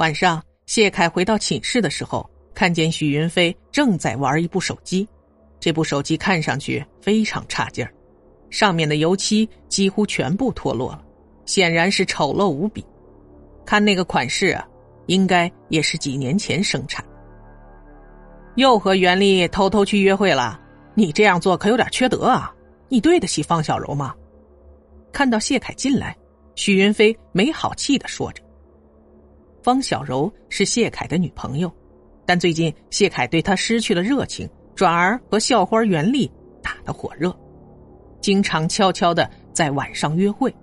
[0.00, 5.06] 晚上，谢凯回到寝室的时候，看见许云飞正在玩一部手机。
[5.60, 7.92] 这部手机看上去非常差劲儿，
[8.48, 11.04] 上面的油漆几乎全部脱落了，
[11.44, 12.82] 显然是丑陋无比。
[13.66, 14.66] 看那个款式啊，
[15.04, 17.04] 应该也是几年前生产。
[18.54, 20.58] 又和袁丽偷偷去约会了，
[20.94, 22.50] 你这样做可有点缺德啊！
[22.88, 24.14] 你对得起方小柔吗？
[25.12, 26.16] 看到谢凯进来，
[26.54, 28.42] 许云飞没好气的说着。
[29.62, 31.70] 方小柔是谢凯的女朋友，
[32.26, 36.30] 但最近谢凯对她失去了热情，转而和校花袁丽
[36.62, 37.34] 打得火热，
[38.20, 40.54] 经常悄悄的在晚上约会。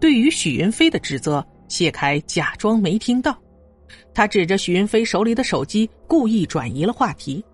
[0.00, 3.36] 对于许云飞的指责，谢凯假装没听到，
[4.14, 7.44] 他指着许云飞手里的手机，故意转移了话题：“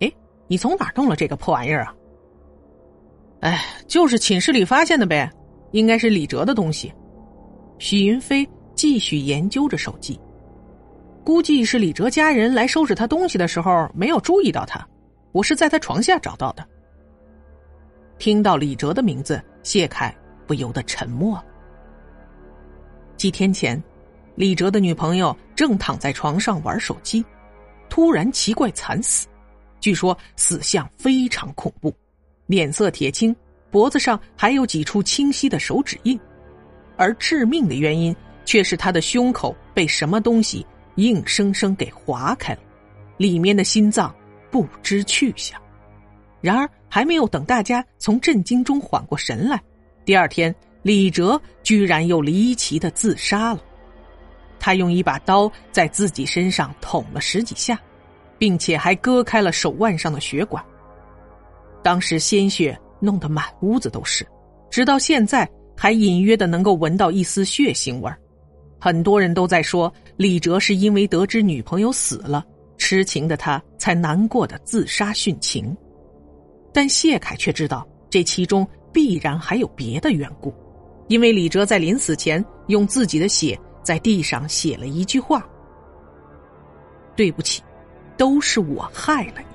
[0.00, 0.10] 哎，
[0.46, 1.94] 你从哪弄了这个破玩意儿啊
[3.40, 5.30] ？”“哎，就是寝室里发现的呗，
[5.72, 6.90] 应该是李哲的东西。”
[7.78, 8.48] 许云飞。
[8.74, 10.18] 继续研究着手机，
[11.24, 14.86] 估计是李哲家人来收拾他东西的时候没有注意到他。
[15.32, 16.66] 我是在他床下找到的。
[18.18, 20.14] 听到李哲的名字，谢凯
[20.46, 21.44] 不由得沉默了。
[23.16, 23.82] 几天前，
[24.34, 27.24] 李哲的女朋友正躺在床上玩手机，
[27.88, 29.26] 突然奇怪惨死，
[29.80, 31.92] 据说死相非常恐怖，
[32.46, 33.34] 脸色铁青，
[33.70, 36.18] 脖子上还有几处清晰的手指印，
[36.96, 38.14] 而致命的原因。
[38.44, 42.60] 却是他的胸口被什么东西硬生生给划开了，
[43.16, 44.14] 里面的心脏
[44.50, 45.60] 不知去向。
[46.40, 49.60] 然而，还没有等大家从震惊中缓过神来，
[50.04, 53.60] 第二天，李哲居然又离奇的自杀了。
[54.60, 57.80] 他用一把刀在自己身上捅了十几下，
[58.38, 60.62] 并且还割开了手腕上的血管。
[61.82, 64.26] 当时鲜血弄得满屋子都是，
[64.70, 68.18] 直到现在还隐约的能够闻到一丝血腥味儿。
[68.84, 72.44] 很多人都在说李哲是因为得知女朋友死了，
[72.76, 75.74] 痴情的他才难过的自杀殉情，
[76.70, 80.52] 但谢凯却知道这其中必然还有别的缘故，
[81.08, 85.48] 因为李哲在临死前用自己的血在地上写了一句话
[87.16, 87.62] ：“对不起，
[88.18, 89.46] 都是我害了你。”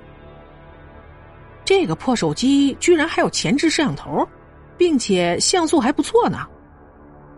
[1.63, 4.27] 这个破手机居然还有前置摄像头，
[4.75, 6.47] 并且像素还不错呢。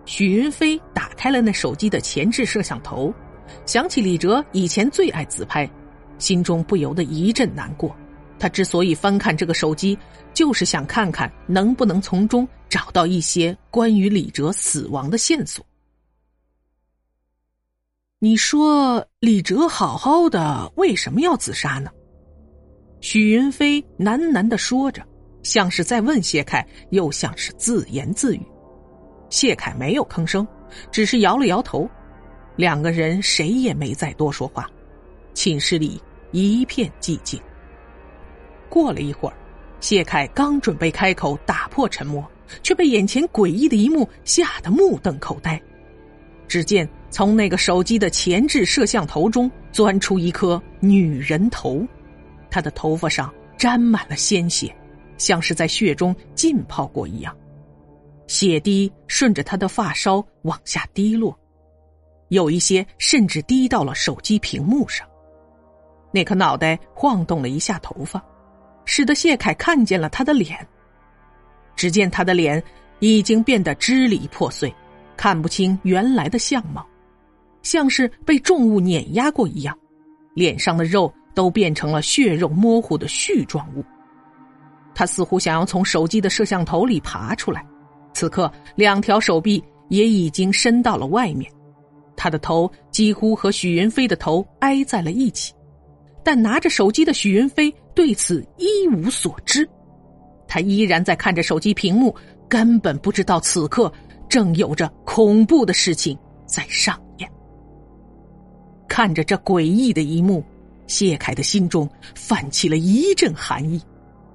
[0.06, 3.13] 许云飞打开了那手机的前置摄像头，
[3.66, 5.69] 想起李哲以前最爱自拍，
[6.17, 7.95] 心中不由得一阵难过。
[8.40, 9.97] 他之所以翻看这个手机，
[10.34, 15.63] 就是想看看能不能从中找到一些关于李哲死亡的线索。
[18.17, 21.91] 你说李哲好好的，为什么要自杀呢？
[23.00, 25.03] 许云飞喃喃的说着，
[25.44, 28.41] 像是在问谢凯，又像是自言自语。
[29.31, 30.47] 谢凯没有吭声，
[30.92, 31.90] 只是摇了摇头。
[32.58, 34.69] 两个人谁也没再多说话，
[35.34, 36.00] 寝室里
[36.31, 37.41] 一片寂静。
[38.70, 39.36] 过了一会儿，
[39.80, 42.30] 谢凯刚准备开口打破沉默，
[42.62, 45.59] 却被眼前诡异的一幕吓得目瞪口呆。
[46.47, 51.88] 只见从那个手机的前置摄像头中钻出一颗女人头，
[52.50, 54.75] 她的头发上沾满了鲜血，
[55.18, 57.34] 像是在血中浸泡过一样。
[58.31, 61.38] 血滴顺着他的发梢往下滴落，
[62.30, 65.06] 有一些甚至滴到了手机屏幕上。
[66.14, 68.24] 那颗脑袋晃动了一下头发，
[68.86, 70.66] 使得谢凯看见了他的脸。
[71.75, 72.64] 只见他的脸
[73.00, 74.73] 已经变得支离破碎，
[75.17, 76.88] 看不清原来的相貌，
[77.64, 79.78] 像是被重物碾压过一样，
[80.35, 83.84] 脸上的肉都变成了血肉模糊的絮状物。
[84.96, 87.66] 他似乎想要从手机的摄像头里爬出来。
[88.22, 91.52] 此刻，两条手臂也已经伸到了外面，
[92.16, 95.52] 他的头几乎和许云飞的头挨在了一起，
[96.23, 99.68] 但拿着手机的许云飞对此一无所知，
[100.47, 102.16] 他依然在看着手机屏幕，
[102.47, 103.91] 根本不知道此刻
[104.29, 106.16] 正有着恐怖的事情
[106.46, 107.28] 在上演。
[108.88, 110.44] 看着这诡异的一幕，
[110.85, 113.82] 谢凯的心中泛起了一阵寒意，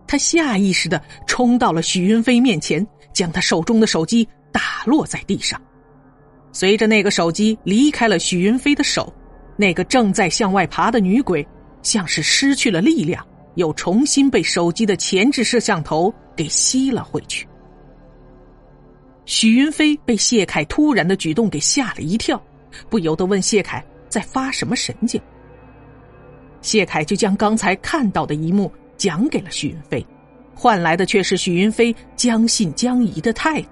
[0.08, 2.84] 他下意识的冲到了许云飞面前。
[3.16, 5.58] 将他手中的手机打落在地上，
[6.52, 9.10] 随着那个手机离开了许云飞的手，
[9.56, 11.44] 那个正在向外爬的女鬼
[11.80, 17.48] 像是失去了力量，又重新被手机的前置摄像头给吸了回去。
[19.24, 22.38] 许云飞被谢凯突然的举动给吓了一跳，
[22.90, 25.18] 不由得问谢凯在发什么神经。
[26.60, 30.06] 谢凯就将刚才看到的一幕讲给了许云飞，
[30.58, 33.68] 换来的却是许云飞将信将疑的态度，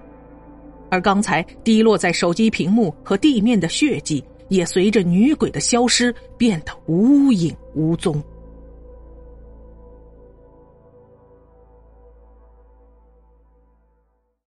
[0.91, 8.23] 而刚才滴落在手机屏幕和地面的血迹，也随着女鬼的消失变得无影无踪。